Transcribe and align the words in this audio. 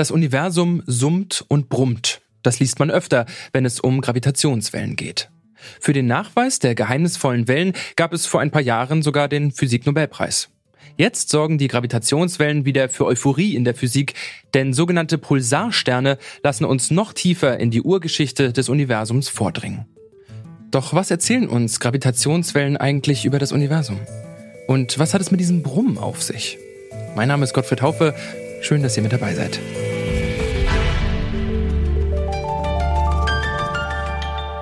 Das 0.00 0.10
Universum 0.10 0.82
summt 0.86 1.44
und 1.48 1.68
brummt. 1.68 2.22
Das 2.42 2.58
liest 2.58 2.78
man 2.78 2.90
öfter, 2.90 3.26
wenn 3.52 3.66
es 3.66 3.80
um 3.80 4.00
Gravitationswellen 4.00 4.96
geht. 4.96 5.28
Für 5.78 5.92
den 5.92 6.06
Nachweis 6.06 6.58
der 6.58 6.74
geheimnisvollen 6.74 7.48
Wellen 7.48 7.74
gab 7.96 8.14
es 8.14 8.24
vor 8.24 8.40
ein 8.40 8.50
paar 8.50 8.62
Jahren 8.62 9.02
sogar 9.02 9.28
den 9.28 9.52
Physiknobelpreis. 9.52 10.48
Jetzt 10.96 11.28
sorgen 11.28 11.58
die 11.58 11.68
Gravitationswellen 11.68 12.64
wieder 12.64 12.88
für 12.88 13.04
Euphorie 13.04 13.54
in 13.54 13.64
der 13.64 13.74
Physik, 13.74 14.14
denn 14.54 14.72
sogenannte 14.72 15.18
Pulsarsterne 15.18 16.16
lassen 16.42 16.64
uns 16.64 16.90
noch 16.90 17.12
tiefer 17.12 17.60
in 17.60 17.70
die 17.70 17.82
Urgeschichte 17.82 18.54
des 18.54 18.70
Universums 18.70 19.28
vordringen. 19.28 19.84
Doch 20.70 20.94
was 20.94 21.10
erzählen 21.10 21.46
uns 21.46 21.78
Gravitationswellen 21.78 22.78
eigentlich 22.78 23.26
über 23.26 23.38
das 23.38 23.52
Universum? 23.52 24.00
Und 24.66 24.98
was 24.98 25.12
hat 25.12 25.20
es 25.20 25.30
mit 25.30 25.40
diesem 25.40 25.62
Brummen 25.62 25.98
auf 25.98 26.22
sich? 26.22 26.56
Mein 27.14 27.28
Name 27.28 27.44
ist 27.44 27.52
Gottfried 27.52 27.82
Haufe. 27.82 28.14
Schön, 28.62 28.82
dass 28.82 28.96
ihr 28.96 29.02
mit 29.02 29.12
dabei 29.12 29.34
seid. 29.34 29.58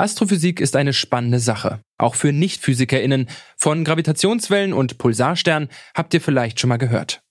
Astrophysik 0.00 0.60
ist 0.60 0.76
eine 0.76 0.92
spannende 0.92 1.38
Sache, 1.40 1.80
auch 1.98 2.14
für 2.14 2.32
Nicht-PhysikerInnen. 2.32 3.28
Von 3.56 3.84
Gravitationswellen 3.84 4.72
und 4.72 4.98
Pulsarsternen 4.98 5.68
habt 5.94 6.14
ihr 6.14 6.20
vielleicht 6.20 6.58
schon 6.58 6.68
mal 6.68 6.78
gehört. 6.78 7.22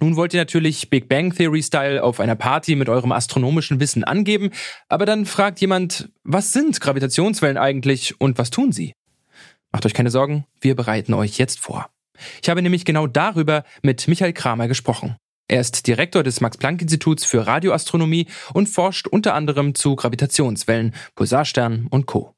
Nun 0.00 0.16
wollt 0.16 0.34
ihr 0.34 0.40
natürlich 0.40 0.90
Big 0.90 1.08
Bang 1.08 1.34
Theory 1.34 1.62
Style 1.62 2.02
auf 2.02 2.20
einer 2.20 2.36
Party 2.36 2.76
mit 2.76 2.88
eurem 2.88 3.12
astronomischen 3.12 3.80
Wissen 3.80 4.04
angeben, 4.04 4.50
aber 4.88 5.06
dann 5.06 5.24
fragt 5.24 5.60
jemand, 5.60 6.10
was 6.24 6.52
sind 6.52 6.80
Gravitationswellen 6.80 7.56
eigentlich 7.56 8.20
und 8.20 8.38
was 8.38 8.50
tun 8.50 8.72
sie? 8.72 8.92
Macht 9.72 9.86
euch 9.86 9.94
keine 9.94 10.10
Sorgen, 10.10 10.44
wir 10.60 10.74
bereiten 10.74 11.14
euch 11.14 11.38
jetzt 11.38 11.60
vor. 11.60 11.88
Ich 12.42 12.50
habe 12.50 12.60
nämlich 12.62 12.84
genau 12.84 13.06
darüber 13.06 13.64
mit 13.82 14.08
Michael 14.08 14.32
Kramer 14.32 14.68
gesprochen. 14.68 15.16
Er 15.50 15.62
ist 15.62 15.86
Direktor 15.86 16.22
des 16.22 16.42
Max-Planck-Instituts 16.42 17.24
für 17.24 17.46
Radioastronomie 17.46 18.26
und 18.52 18.68
forscht 18.68 19.08
unter 19.08 19.32
anderem 19.32 19.74
zu 19.74 19.96
Gravitationswellen, 19.96 20.94
Pulsarsternen 21.14 21.86
und 21.88 22.04
Co. 22.04 22.34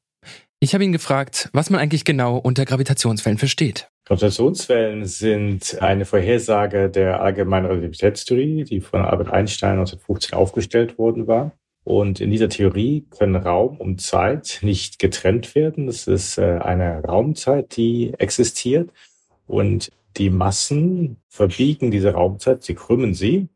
Ich 0.61 0.73
habe 0.73 0.85
ihn 0.85 0.93
gefragt, 0.93 1.49
was 1.51 1.69
man 1.69 1.81
eigentlich 1.81 2.05
genau 2.05 2.37
unter 2.37 2.63
Gravitationswellen 2.63 3.37
versteht. 3.37 3.89
Gravitationswellen 4.05 5.03
sind 5.05 5.81
eine 5.81 6.05
Vorhersage 6.05 6.89
der 6.89 7.21
allgemeinen 7.21 7.65
Relativitätstheorie, 7.65 8.63
die 8.63 8.79
von 8.79 9.01
Albert 9.01 9.33
Einstein 9.33 9.71
1915 9.79 10.37
aufgestellt 10.37 10.97
worden 10.97 11.27
war. 11.27 11.51
Und 11.83 12.21
in 12.21 12.31
dieser 12.31 12.47
Theorie 12.47 13.07
können 13.09 13.35
Raum 13.35 13.75
und 13.77 13.99
Zeit 14.01 14.59
nicht 14.61 14.99
getrennt 14.99 15.53
werden. 15.53 15.87
Das 15.87 16.07
ist 16.07 16.37
äh, 16.37 16.59
eine 16.61 17.03
Raumzeit, 17.03 17.75
die 17.75 18.13
existiert. 18.19 18.89
Und 19.47 19.91
die 20.17 20.29
Massen 20.29 21.17
verbiegen 21.27 21.91
diese 21.91 22.13
Raumzeit, 22.13 22.63
sie 22.63 22.75
krümmen 22.75 23.13
sie. 23.13 23.47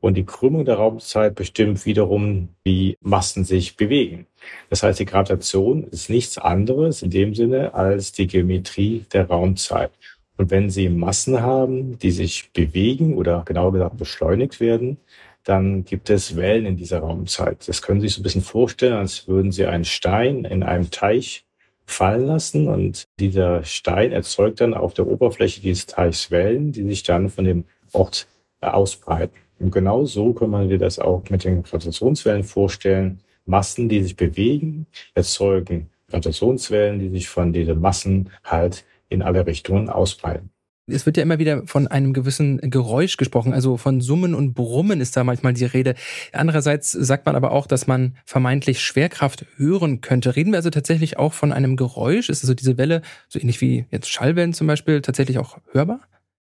Und 0.00 0.14
die 0.14 0.24
Krümmung 0.24 0.64
der 0.64 0.76
Raumzeit 0.76 1.34
bestimmt 1.34 1.84
wiederum, 1.84 2.50
wie 2.62 2.96
Massen 3.00 3.44
sich 3.44 3.76
bewegen. 3.76 4.28
Das 4.70 4.84
heißt, 4.84 5.00
die 5.00 5.04
Gravitation 5.04 5.82
ist 5.84 6.08
nichts 6.08 6.38
anderes 6.38 7.02
in 7.02 7.10
dem 7.10 7.34
Sinne 7.34 7.74
als 7.74 8.12
die 8.12 8.28
Geometrie 8.28 9.06
der 9.12 9.26
Raumzeit. 9.26 9.90
Und 10.36 10.52
wenn 10.52 10.70
Sie 10.70 10.88
Massen 10.88 11.42
haben, 11.42 11.98
die 11.98 12.12
sich 12.12 12.52
bewegen 12.52 13.16
oder 13.16 13.42
genauer 13.44 13.72
gesagt 13.72 13.96
beschleunigt 13.96 14.60
werden, 14.60 14.98
dann 15.42 15.84
gibt 15.84 16.10
es 16.10 16.36
Wellen 16.36 16.66
in 16.66 16.76
dieser 16.76 17.00
Raumzeit. 17.00 17.66
Das 17.66 17.82
können 17.82 18.00
Sie 18.00 18.06
sich 18.06 18.14
so 18.14 18.20
ein 18.20 18.22
bisschen 18.22 18.42
vorstellen, 18.42 18.94
als 18.94 19.26
würden 19.26 19.50
Sie 19.50 19.66
einen 19.66 19.84
Stein 19.84 20.44
in 20.44 20.62
einem 20.62 20.90
Teich 20.90 21.44
fallen 21.88 22.26
lassen 22.26 22.68
und 22.68 23.04
dieser 23.18 23.64
Stein 23.64 24.12
erzeugt 24.12 24.60
dann 24.60 24.74
auf 24.74 24.94
der 24.94 25.06
Oberfläche 25.06 25.60
dieses 25.60 25.86
Teichs 25.86 26.30
Wellen, 26.30 26.70
die 26.70 26.84
sich 26.84 27.02
dann 27.02 27.30
von 27.30 27.44
dem 27.44 27.64
Ort 27.92 28.28
ausbreiten. 28.60 29.36
Und 29.58 29.72
genau 29.72 30.04
so 30.04 30.32
kann 30.34 30.50
man 30.50 30.68
sich 30.68 30.78
das 30.78 30.98
auch 30.98 31.22
mit 31.30 31.44
den 31.44 31.62
Gravitationswellen 31.62 32.44
vorstellen. 32.44 33.20
Massen, 33.46 33.88
die 33.88 34.02
sich 34.02 34.16
bewegen, 34.16 34.86
erzeugen 35.14 35.88
Gravitationswellen, 36.08 36.98
die 36.98 37.08
sich 37.08 37.28
von 37.28 37.52
diesen 37.52 37.80
Massen 37.80 38.30
halt 38.44 38.84
in 39.08 39.22
alle 39.22 39.46
Richtungen 39.46 39.88
ausbreiten. 39.88 40.50
Es 40.90 41.04
wird 41.04 41.16
ja 41.16 41.22
immer 41.22 41.38
wieder 41.38 41.66
von 41.66 41.86
einem 41.86 42.12
gewissen 42.14 42.58
Geräusch 42.62 43.16
gesprochen, 43.16 43.52
also 43.52 43.76
von 43.76 44.00
Summen 44.00 44.34
und 44.34 44.54
Brummen 44.54 45.00
ist 45.00 45.16
da 45.16 45.24
manchmal 45.24 45.52
die 45.52 45.66
Rede. 45.66 45.94
Andererseits 46.32 46.92
sagt 46.92 47.26
man 47.26 47.36
aber 47.36 47.52
auch, 47.52 47.66
dass 47.66 47.86
man 47.86 48.16
vermeintlich 48.24 48.80
Schwerkraft 48.80 49.44
hören 49.56 50.00
könnte. 50.00 50.34
Reden 50.34 50.52
wir 50.52 50.56
also 50.56 50.70
tatsächlich 50.70 51.18
auch 51.18 51.34
von 51.34 51.52
einem 51.52 51.76
Geräusch? 51.76 52.30
Ist 52.30 52.42
also 52.42 52.54
diese 52.54 52.78
Welle, 52.78 53.02
so 53.28 53.38
ähnlich 53.38 53.60
wie 53.60 53.84
jetzt 53.90 54.10
Schallwellen 54.10 54.54
zum 54.54 54.66
Beispiel, 54.66 55.02
tatsächlich 55.02 55.38
auch 55.38 55.58
hörbar? 55.72 56.00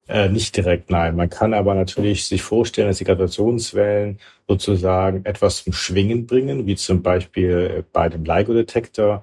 Äh, 0.09 0.31
nicht 0.31 0.57
direkt, 0.57 0.91
nein. 0.91 1.17
Man 1.17 1.29
kann 1.29 1.53
aber 1.53 1.75
natürlich 1.75 2.25
sich 2.25 2.41
vorstellen, 2.41 2.89
dass 2.89 2.99
die 2.99 3.05
Gravitationswellen 3.05 4.19
sozusagen 4.47 5.25
etwas 5.27 5.65
zum 5.65 5.75
Schwingen 5.75 6.27
bringen, 6.27 6.67
wie 6.67 6.77
zum 6.77 7.03
Beispiel 7.03 7.85
bei 7.93 8.09
dem 8.09 8.25
LIGO-Detektor 8.25 9.23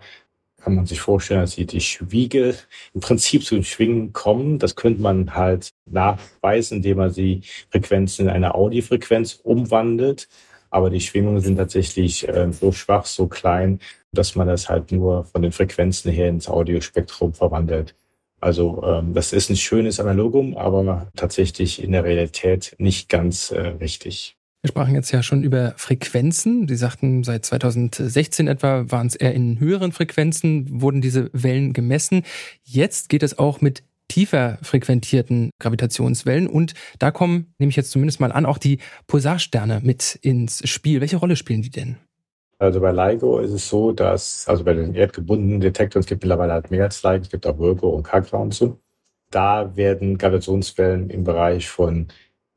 kann 0.65 0.75
man 0.75 0.87
sich 0.87 0.99
vorstellen, 0.99 1.41
dass 1.41 1.55
die, 1.55 1.67
die 1.67 1.79
Schwiege 1.79 2.55
im 2.95 2.99
Prinzip 2.99 3.45
zum 3.45 3.63
Schwingen 3.63 4.13
kommen. 4.13 4.57
Das 4.57 4.75
könnte 4.75 4.99
man 4.99 5.35
halt 5.35 5.69
nachweisen, 5.85 6.77
indem 6.77 6.97
man 6.97 7.13
die 7.13 7.43
Frequenzen 7.69 8.25
in 8.25 8.31
eine 8.31 8.55
Audiofrequenz 8.55 9.41
umwandelt. 9.43 10.27
Aber 10.71 10.89
die 10.89 11.01
Schwingungen 11.01 11.39
sind 11.39 11.57
tatsächlich 11.57 12.27
äh, 12.27 12.51
so 12.51 12.71
schwach, 12.71 13.05
so 13.05 13.27
klein, 13.27 13.79
dass 14.11 14.35
man 14.35 14.47
das 14.47 14.67
halt 14.67 14.91
nur 14.91 15.25
von 15.25 15.43
den 15.43 15.51
Frequenzen 15.51 16.11
her 16.11 16.29
ins 16.29 16.49
Audiospektrum 16.49 17.35
verwandelt. 17.35 17.93
Also 18.41 18.83
ähm, 18.83 19.13
das 19.13 19.33
ist 19.33 19.51
ein 19.51 19.57
schönes 19.57 19.99
Analogum, 19.99 20.57
aber 20.57 21.11
tatsächlich 21.15 21.83
in 21.83 21.91
der 21.91 22.05
Realität 22.05 22.75
nicht 22.79 23.07
ganz 23.07 23.51
äh, 23.51 23.59
richtig. 23.59 24.35
Wir 24.65 24.69
sprachen 24.69 24.95
jetzt 24.95 25.11
ja 25.11 25.21
schon 25.21 25.43
über 25.43 25.75
Frequenzen. 25.77 26.67
Sie 26.67 26.75
sagten, 26.75 27.23
seit 27.23 27.45
2016 27.45 28.47
etwa 28.47 28.89
waren 28.89 29.05
es 29.05 29.15
eher 29.15 29.31
in 29.31 29.59
höheren 29.59 29.91
Frequenzen, 29.91 30.81
wurden 30.81 31.01
diese 31.01 31.29
Wellen 31.33 31.71
gemessen. 31.71 32.23
Jetzt 32.63 33.09
geht 33.09 33.21
es 33.21 33.37
auch 33.37 33.61
mit 33.61 33.83
tiefer 34.07 34.57
frequentierten 34.63 35.51
Gravitationswellen 35.59 36.47
und 36.47 36.73
da 36.97 37.11
kommen, 37.11 37.53
nehme 37.59 37.69
ich 37.69 37.75
jetzt 37.75 37.91
zumindest 37.91 38.19
mal 38.19 38.31
an, 38.31 38.47
auch 38.47 38.57
die 38.57 38.79
Pulsarsterne 39.05 39.81
mit 39.83 40.17
ins 40.23 40.67
Spiel. 40.67 40.99
Welche 40.99 41.17
Rolle 41.17 41.35
spielen 41.35 41.61
die 41.61 41.69
denn? 41.69 41.97
Also 42.57 42.81
bei 42.81 42.91
LIGO 42.91 43.41
ist 43.41 43.51
es 43.51 43.69
so, 43.69 43.91
dass, 43.91 44.47
also 44.47 44.63
bei 44.63 44.73
den 44.73 44.95
erdgebundenen 44.95 45.61
Detektoren, 45.61 46.01
es 46.01 46.07
gibt 46.07 46.23
mittlerweile 46.23 46.53
halt 46.53 46.71
mehr 46.71 46.85
als 46.85 47.03
LIGO, 47.03 47.21
es 47.21 47.29
gibt 47.29 47.45
auch 47.45 47.59
Virgo 47.59 47.89
und 47.89 48.01
Kagra 48.01 48.37
und 48.37 48.55
so. 48.55 48.79
Da 49.29 49.75
werden 49.75 50.17
Gravitationswellen 50.17 51.11
im 51.11 51.23
Bereich 51.23 51.69
von 51.69 52.07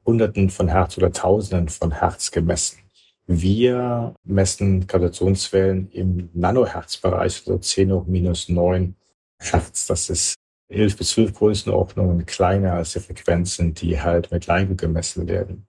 Hunderten 0.09 0.49
von 0.49 0.69
Hertz 0.69 0.97
oder 0.97 1.13
Tausenden 1.13 1.69
von 1.69 1.93
Hertz 1.93 2.31
gemessen. 2.31 2.79
Wir 3.27 4.15
messen 4.25 4.87
Gravitationswellen 4.87 5.91
im 5.91 6.31
Nanohertzbereich, 6.32 7.43
also 7.47 7.59
10 7.59 7.93
hoch 7.93 8.06
minus 8.06 8.49
9 8.49 8.94
Hertz. 9.38 9.87
Das 9.87 10.09
ist 10.09 10.37
11 10.71 10.97
bis 10.97 11.11
12 11.11 11.35
Größenordnungen 11.35 12.25
kleiner 12.25 12.73
als 12.73 12.94
die 12.94 13.00
Frequenzen, 13.00 13.75
die 13.75 14.00
halt 14.00 14.31
mit 14.31 14.47
LIGO 14.47 14.77
gemessen 14.77 15.29
werden. 15.29 15.67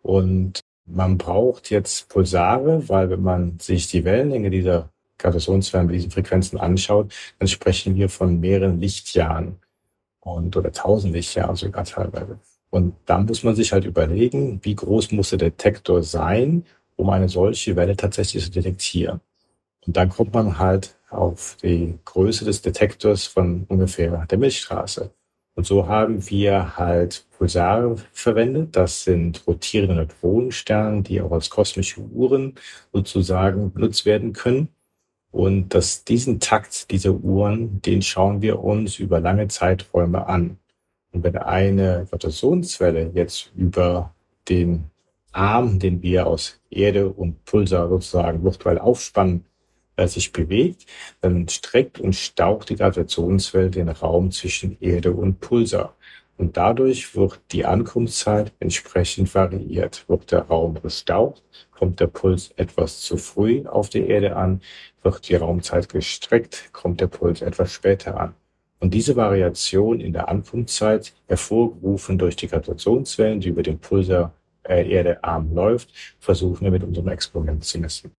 Und 0.00 0.60
man 0.86 1.18
braucht 1.18 1.68
jetzt 1.68 2.08
Pulsare, 2.08 2.88
weil 2.88 3.10
wenn 3.10 3.22
man 3.22 3.58
sich 3.58 3.88
die 3.88 4.04
Wellenlänge 4.04 4.48
dieser 4.48 4.88
Gravitationswellen 5.18 5.86
mit 5.88 5.96
diesen 5.96 6.10
Frequenzen 6.10 6.58
anschaut, 6.58 7.12
dann 7.38 7.48
sprechen 7.48 7.94
wir 7.94 8.08
von 8.08 8.40
mehreren 8.40 8.80
Lichtjahren 8.80 9.56
und 10.20 10.56
oder 10.56 10.72
tausend 10.72 11.12
Lichtjahren 11.12 11.56
sogar 11.56 11.84
teilweise. 11.84 12.38
Und 12.70 12.94
dann 13.06 13.26
muss 13.26 13.42
man 13.44 13.54
sich 13.54 13.72
halt 13.72 13.84
überlegen, 13.84 14.60
wie 14.62 14.74
groß 14.74 15.12
muss 15.12 15.30
der 15.30 15.38
Detektor 15.38 16.02
sein, 16.02 16.64
um 16.96 17.10
eine 17.10 17.28
solche 17.28 17.76
Welle 17.76 17.96
tatsächlich 17.96 18.44
zu 18.44 18.50
detektieren. 18.50 19.20
Und 19.86 19.96
dann 19.96 20.08
kommt 20.08 20.34
man 20.34 20.58
halt 20.58 20.96
auf 21.10 21.56
die 21.62 21.98
Größe 22.04 22.44
des 22.44 22.62
Detektors 22.62 23.26
von 23.26 23.64
ungefähr 23.68 24.26
der 24.26 24.38
Milchstraße. 24.38 25.10
Und 25.54 25.64
so 25.64 25.88
haben 25.88 26.28
wir 26.28 26.76
halt 26.76 27.24
Pulsare 27.38 27.96
verwendet. 28.12 28.76
Das 28.76 29.04
sind 29.04 29.46
rotierende 29.46 29.94
Neutronensterne, 29.94 31.02
die 31.02 31.20
auch 31.22 31.32
als 31.32 31.48
kosmische 31.48 32.00
Uhren 32.00 32.56
sozusagen 32.92 33.72
benutzt 33.72 34.04
werden 34.04 34.34
können. 34.34 34.68
Und 35.30 35.70
dass 35.70 36.04
diesen 36.04 36.40
Takt 36.40 36.90
dieser 36.90 37.12
Uhren, 37.12 37.80
den 37.82 38.02
schauen 38.02 38.42
wir 38.42 38.62
uns 38.62 38.98
über 38.98 39.20
lange 39.20 39.48
Zeiträume 39.48 40.26
an. 40.26 40.58
Und 41.16 41.24
wenn 41.24 41.38
eine 41.38 42.04
Gravitationswelle 42.10 43.12
jetzt 43.14 43.50
über 43.56 44.14
den 44.50 44.90
Arm, 45.32 45.78
den 45.78 46.02
wir 46.02 46.26
aus 46.26 46.60
Erde 46.68 47.08
und 47.08 47.42
Pulsar 47.46 47.88
sozusagen 47.88 48.44
virtuell 48.44 48.78
aufspannen, 48.78 49.46
äh, 49.96 50.08
sich 50.08 50.30
bewegt, 50.30 50.84
dann 51.22 51.48
streckt 51.48 51.98
und 52.00 52.14
staucht 52.14 52.68
die 52.68 52.76
Gravitationswelle 52.76 53.70
den 53.70 53.88
Raum 53.88 54.30
zwischen 54.30 54.76
Erde 54.82 55.12
und 55.12 55.40
Pulsar. 55.40 55.96
Und 56.36 56.58
dadurch 56.58 57.16
wird 57.16 57.40
die 57.50 57.64
Ankunftszeit 57.64 58.52
entsprechend 58.60 59.34
variiert. 59.34 60.04
Wird 60.10 60.32
der 60.32 60.42
Raum 60.42 60.82
gestaucht, 60.82 61.42
kommt 61.70 61.98
der 61.98 62.08
Puls 62.08 62.50
etwas 62.56 63.00
zu 63.00 63.16
früh 63.16 63.64
auf 63.64 63.88
die 63.88 64.06
Erde 64.06 64.36
an, 64.36 64.60
wird 65.02 65.30
die 65.30 65.36
Raumzeit 65.36 65.88
gestreckt, 65.88 66.74
kommt 66.74 67.00
der 67.00 67.06
Puls 67.06 67.40
etwas 67.40 67.72
später 67.72 68.20
an. 68.20 68.34
Und 68.78 68.92
diese 68.92 69.16
Variation 69.16 70.00
in 70.00 70.12
der 70.12 70.28
Ankunftszeit, 70.28 71.14
hervorgerufen 71.26 72.18
durch 72.18 72.36
die 72.36 72.48
Gravitationswellen, 72.48 73.40
die 73.40 73.48
über 73.48 73.62
den 73.62 73.78
Pulsar 73.78 74.34
äh, 74.64 74.90
Erdearm 74.90 75.54
läuft, 75.54 75.90
versuchen 76.18 76.64
wir 76.64 76.70
mit 76.70 76.84
unserem 76.84 77.08
Experiment 77.08 77.64
zu 77.64 77.78
messen. 77.78 78.12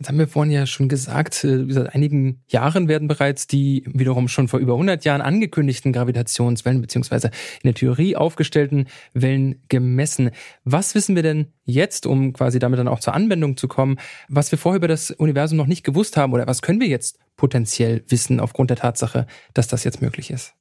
Jetzt 0.00 0.10
haben 0.10 0.18
wir 0.18 0.28
vorhin 0.28 0.52
ja 0.52 0.64
schon 0.64 0.88
gesagt, 0.88 1.42
äh, 1.42 1.64
seit 1.70 1.92
einigen 1.92 2.40
Jahren 2.46 2.86
werden 2.86 3.08
bereits 3.08 3.48
die 3.48 3.82
wiederum 3.86 4.28
schon 4.28 4.46
vor 4.46 4.60
über 4.60 4.74
100 4.74 5.04
Jahren 5.04 5.20
angekündigten 5.20 5.92
Gravitationswellen 5.92 6.80
beziehungsweise 6.80 7.28
in 7.62 7.64
der 7.64 7.74
Theorie 7.74 8.14
aufgestellten 8.14 8.86
Wellen 9.12 9.60
gemessen. 9.68 10.30
Was 10.62 10.94
wissen 10.94 11.16
wir 11.16 11.24
denn 11.24 11.48
jetzt, 11.64 12.06
um 12.06 12.32
quasi 12.32 12.60
damit 12.60 12.78
dann 12.78 12.86
auch 12.86 13.00
zur 13.00 13.14
Anwendung 13.14 13.56
zu 13.56 13.66
kommen, 13.66 13.98
was 14.28 14.52
wir 14.52 14.58
vorher 14.58 14.76
über 14.76 14.86
das 14.86 15.10
Universum 15.10 15.58
noch 15.58 15.66
nicht 15.66 15.82
gewusst 15.82 16.16
haben 16.16 16.32
oder 16.32 16.46
was 16.46 16.62
können 16.62 16.80
wir 16.80 16.86
jetzt 16.86 17.18
potenziell 17.36 18.04
wissen 18.06 18.38
aufgrund 18.38 18.70
der 18.70 18.76
Tatsache, 18.76 19.26
dass 19.52 19.66
das 19.66 19.82
jetzt 19.82 20.00
möglich 20.00 20.30
ist? 20.30 20.54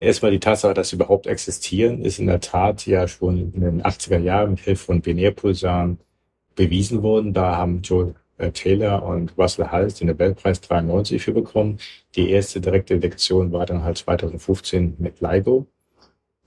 Erstmal 0.00 0.30
die 0.30 0.40
Tatsache, 0.40 0.72
dass 0.72 0.88
sie 0.88 0.96
überhaupt 0.96 1.26
existieren, 1.26 2.02
ist 2.02 2.18
in 2.18 2.28
der 2.28 2.40
Tat 2.40 2.86
ja 2.86 3.06
schon 3.06 3.52
in 3.52 3.60
den 3.60 3.82
80er 3.82 4.18
Jahren 4.18 4.52
mit 4.52 4.60
Hilfe 4.60 4.86
von 4.86 5.02
Binärpulsaren 5.02 5.98
bewiesen 6.54 7.02
worden. 7.02 7.34
Da 7.34 7.58
haben 7.58 7.82
Joe 7.82 8.14
äh, 8.40 8.50
Taylor 8.52 9.04
und 9.04 9.36
Russell 9.38 9.66
Hals 9.66 9.94
den 9.94 10.08
Nobelpreis 10.08 10.60
93 10.60 11.22
für 11.22 11.32
bekommen. 11.32 11.78
Die 12.16 12.30
erste 12.30 12.60
direkte 12.60 12.98
Detektion 12.98 13.52
war 13.52 13.66
dann 13.66 13.84
halt 13.84 13.98
2015 13.98 14.96
mit 14.98 15.20
LIGO. 15.20 15.66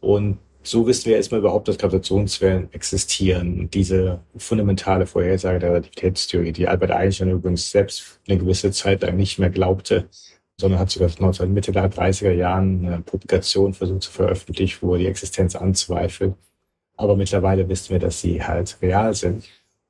Und 0.01 0.39
so 0.63 0.87
wissen 0.87 1.09
wir 1.09 1.17
erstmal 1.17 1.41
überhaupt, 1.41 1.67
dass 1.67 1.77
Gravitationswellen 1.77 2.71
existieren. 2.73 3.59
Und 3.59 3.73
diese 3.73 4.21
fundamentale 4.37 5.05
Vorhersage 5.05 5.59
der 5.59 5.69
Relativitätstheorie, 5.71 6.53
die 6.53 6.67
Albert 6.67 6.91
Einstein 6.91 7.31
übrigens 7.31 7.69
selbst 7.69 8.19
eine 8.27 8.37
gewisse 8.37 8.71
Zeit 8.71 9.01
lang 9.01 9.17
nicht 9.17 9.39
mehr 9.39 9.49
glaubte, 9.49 10.07
sondern 10.57 10.79
hat 10.79 10.89
sogar 10.89 11.09
19 11.17 11.53
Mitte 11.53 11.71
der 11.71 11.91
30er 11.91 12.31
Jahren 12.31 12.85
eine 12.85 13.01
Publikation 13.01 13.73
versucht 13.73 14.03
zu 14.03 14.11
veröffentlichen, 14.11 14.79
wo 14.81 14.93
er 14.93 14.99
die 14.99 15.07
Existenz 15.07 15.55
anzweifelt. 15.55 16.35
Aber 16.95 17.17
mittlerweile 17.17 17.67
wissen 17.67 17.91
wir, 17.91 17.99
dass 17.99 18.21
sie 18.21 18.43
halt 18.43 18.77
real 18.81 19.13
sind. 19.13 19.45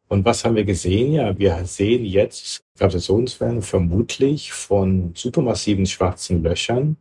Und 0.08 0.26
was 0.26 0.44
haben 0.44 0.56
wir 0.56 0.66
gesehen? 0.66 1.14
Ja, 1.14 1.38
wir 1.38 1.66
sehen 1.66 2.06
jetzt 2.06 2.64
Gravitationswellen 2.78 3.62
vermutlich 3.62 4.52
von 4.52 5.12
supermassiven 5.16 5.86
schwarzen 5.86 6.44
Löchern, 6.44 6.98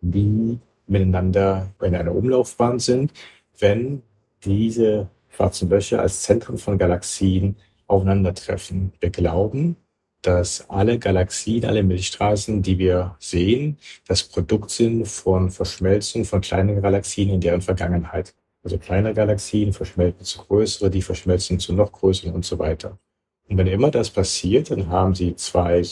die 0.00 0.58
miteinander 0.86 1.70
in 1.82 1.94
einer 1.94 2.14
Umlaufbahn 2.14 2.78
sind, 2.78 3.12
wenn 3.58 4.02
diese 4.44 5.08
schwarzen 5.30 5.68
Löcher 5.68 6.00
als 6.00 6.22
Zentren 6.22 6.58
von 6.58 6.78
Galaxien 6.78 7.56
aufeinandertreffen. 7.86 8.92
Wir 9.00 9.10
glauben, 9.10 9.76
dass 10.22 10.68
alle 10.70 10.98
Galaxien, 10.98 11.64
alle 11.64 11.82
Milchstraßen, 11.82 12.62
die 12.62 12.78
wir 12.78 13.16
sehen, 13.18 13.78
das 14.06 14.22
Produkt 14.22 14.70
sind 14.70 15.06
von 15.06 15.50
Verschmelzung 15.50 16.24
von 16.24 16.40
kleinen 16.40 16.80
Galaxien 16.80 17.30
in 17.30 17.40
deren 17.40 17.60
Vergangenheit. 17.60 18.34
Also 18.64 18.78
kleine 18.78 19.12
Galaxien 19.12 19.74
verschmelzen 19.74 20.24
zu 20.24 20.38
größere, 20.38 20.90
die 20.90 21.02
verschmelzen 21.02 21.58
zu 21.58 21.74
noch 21.74 21.92
größeren 21.92 22.32
und 22.32 22.46
so 22.46 22.58
weiter. 22.58 22.98
Und 23.46 23.58
wenn 23.58 23.66
immer 23.66 23.90
das 23.90 24.08
passiert, 24.08 24.70
dann 24.70 24.88
haben 24.88 25.14
Sie 25.14 25.36
zwei 25.36 25.82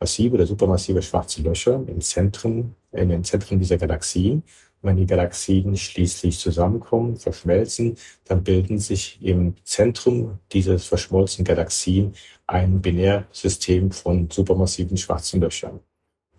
massive 0.00 0.34
oder 0.34 0.46
supermassive 0.46 1.02
schwarze 1.02 1.42
Löcher 1.42 1.84
im 1.86 2.00
Zentren, 2.00 2.74
in 2.90 3.10
den 3.10 3.22
Zentren 3.22 3.58
dieser 3.58 3.76
Galaxien. 3.76 4.42
Und 4.80 4.88
wenn 4.88 4.96
die 4.96 5.06
Galaxien 5.06 5.76
schließlich 5.76 6.38
zusammenkommen, 6.38 7.16
verschmelzen, 7.16 7.96
dann 8.24 8.42
bilden 8.42 8.78
sich 8.78 9.18
im 9.22 9.54
Zentrum 9.64 10.38
dieses 10.52 10.86
verschmolzenen 10.86 11.44
Galaxien 11.44 12.14
ein 12.46 12.80
Binärsystem 12.80 13.92
von 13.92 14.30
supermassiven 14.30 14.96
schwarzen 14.96 15.40
Löchern. 15.42 15.80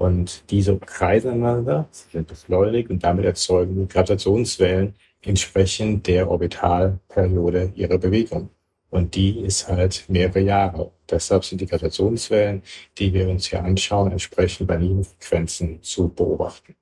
Und 0.04 0.44
diese 0.52 0.78
kreisen 0.80 1.32
aneinander, 1.32 1.88
sind 1.90 2.28
beschleunigt 2.28 2.90
und 2.90 3.02
damit 3.02 3.24
erzeugen 3.24 3.88
Gravitationswellen, 3.88 4.96
entsprechend 5.22 6.08
der 6.08 6.30
Orbitalperiode 6.30 7.72
ihrer 7.76 7.98
Bewegung. 7.98 8.50
Und 8.90 9.16
die 9.16 9.40
ist 9.40 9.70
halt 9.70 10.04
mehrere 10.10 10.42
Jahre. 10.42 10.92
Deshalb 11.10 11.46
sind 11.46 11.62
die 11.62 11.68
Gravitationswellen, 11.68 12.64
die 12.98 13.14
wir 13.14 13.30
uns 13.30 13.46
hier 13.46 13.64
anschauen, 13.64 14.12
entsprechend 14.12 14.68
bei 14.68 14.76
Linienfrequenzen 14.76 15.82
zu 15.82 16.10
beobachten. 16.10 16.76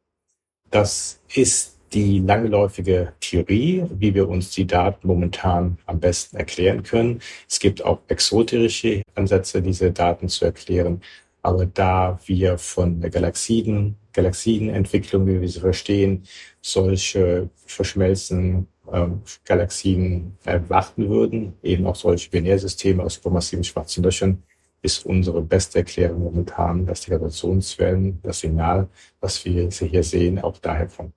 Das 0.72 1.22
ist 1.32 1.78
die 1.94 2.22
langläufige 2.22 3.14
Theorie, 3.20 3.86
wie 4.00 4.16
wir 4.16 4.28
uns 4.30 4.50
die 4.50 4.66
Daten 4.66 5.06
momentan 5.06 5.78
am 5.86 6.00
besten 6.00 6.38
erklären 6.38 6.82
können. 6.82 7.22
Es 7.48 7.60
gibt 7.60 7.86
auch 7.86 8.00
exoterische 8.08 9.04
Ansätze, 9.14 9.62
diese 9.62 9.92
Daten 9.92 10.28
zu 10.28 10.46
erklären. 10.46 11.02
Aber 11.42 11.66
da 11.66 12.20
wir 12.26 12.58
von 12.58 13.02
der 13.02 13.10
Galaxien, 13.10 13.98
Galaxienentwicklung, 14.14 15.26
wie 15.28 15.42
wir 15.42 15.50
sie 15.50 15.60
verstehen, 15.60 16.24
solche 16.62 17.50
verschmelzenden 17.66 18.68
ähm, 18.92 19.22
Galaxien 19.46 20.38
erwarten 20.44 21.10
würden, 21.10 21.54
eben 21.64 21.88
auch 21.88 21.96
solche 21.96 22.30
Binärsysteme 22.30 23.04
aus 23.04 23.16
supermassiven 23.16 23.64
schwarzen 23.64 24.04
Löchern, 24.04 24.44
ist 24.82 25.06
unsere 25.06 25.42
beste 25.42 25.80
Erklärung 25.80 26.24
momentan, 26.24 26.86
dass 26.86 27.02
die 27.02 27.12
Gravitationswellen, 27.12 28.20
das 28.24 28.40
Signal, 28.40 28.88
was 29.20 29.44
wir 29.46 29.70
hier 29.70 30.04
sehen, 30.04 30.40
auch 30.40 30.58
daher 30.58 30.88
kommt. 30.88 31.14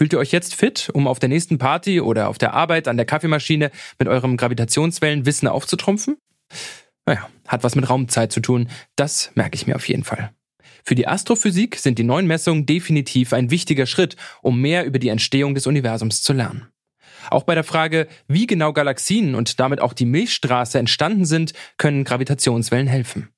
Fühlt 0.00 0.14
ihr 0.14 0.18
euch 0.18 0.32
jetzt 0.32 0.54
fit, 0.54 0.88
um 0.94 1.06
auf 1.06 1.18
der 1.18 1.28
nächsten 1.28 1.58
Party 1.58 2.00
oder 2.00 2.30
auf 2.30 2.38
der 2.38 2.54
Arbeit 2.54 2.88
an 2.88 2.96
der 2.96 3.04
Kaffeemaschine 3.04 3.70
mit 3.98 4.08
eurem 4.08 4.38
Gravitationswellenwissen 4.38 5.46
aufzutrumpfen? 5.46 6.16
Naja, 7.04 7.28
hat 7.46 7.64
was 7.64 7.74
mit 7.74 7.90
Raumzeit 7.90 8.32
zu 8.32 8.40
tun, 8.40 8.70
das 8.96 9.30
merke 9.34 9.56
ich 9.56 9.66
mir 9.66 9.76
auf 9.76 9.86
jeden 9.86 10.02
Fall. 10.02 10.30
Für 10.86 10.94
die 10.94 11.06
Astrophysik 11.06 11.76
sind 11.76 11.98
die 11.98 12.04
neuen 12.04 12.26
Messungen 12.26 12.64
definitiv 12.64 13.34
ein 13.34 13.50
wichtiger 13.50 13.84
Schritt, 13.84 14.16
um 14.40 14.58
mehr 14.58 14.86
über 14.86 14.98
die 14.98 15.10
Entstehung 15.10 15.54
des 15.54 15.66
Universums 15.66 16.22
zu 16.22 16.32
lernen. 16.32 16.68
Auch 17.28 17.42
bei 17.42 17.54
der 17.54 17.62
Frage, 17.62 18.08
wie 18.26 18.46
genau 18.46 18.72
Galaxien 18.72 19.34
und 19.34 19.60
damit 19.60 19.82
auch 19.82 19.92
die 19.92 20.06
Milchstraße 20.06 20.78
entstanden 20.78 21.26
sind, 21.26 21.52
können 21.76 22.04
Gravitationswellen 22.04 22.86
helfen. 22.86 23.28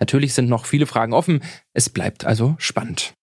Natürlich 0.00 0.34
sind 0.34 0.48
noch 0.48 0.66
viele 0.66 0.86
Fragen 0.86 1.12
offen, 1.12 1.40
es 1.72 1.88
bleibt 1.88 2.24
also 2.24 2.56
spannend. 2.58 3.14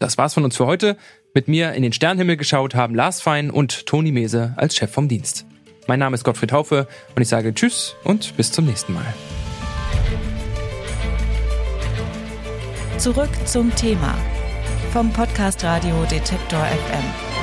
Das 0.00 0.16
war's 0.16 0.34
von 0.34 0.44
uns 0.44 0.56
für 0.56 0.66
heute. 0.66 0.96
Mit 1.32 1.46
mir 1.46 1.74
in 1.74 1.82
den 1.84 1.92
Sternenhimmel 1.92 2.36
geschaut 2.36 2.74
haben 2.74 2.94
Lars 2.94 3.20
Fein 3.20 3.50
und 3.50 3.86
Toni 3.86 4.10
Mese 4.10 4.54
als 4.56 4.74
Chef 4.74 4.90
vom 4.90 5.06
Dienst. 5.06 5.46
Mein 5.86 6.00
Name 6.00 6.14
ist 6.14 6.24
Gottfried 6.24 6.50
Haufe 6.50 6.88
und 7.14 7.22
ich 7.22 7.28
sage 7.28 7.54
Tschüss 7.54 7.94
und 8.02 8.36
bis 8.36 8.50
zum 8.50 8.66
nächsten 8.66 8.94
Mal. 8.94 9.14
Zurück 12.98 13.30
zum 13.44 13.74
Thema 13.76 14.18
vom 14.92 15.12
Podcast 15.12 15.62
Radio 15.62 16.04
Detektor 16.10 16.64
FM. 16.64 17.39